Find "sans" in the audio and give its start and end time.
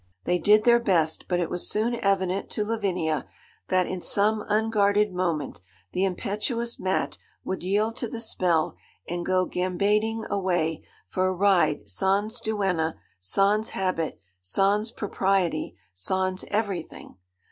11.87-12.39, 13.19-13.69, 14.41-14.91, 15.93-16.45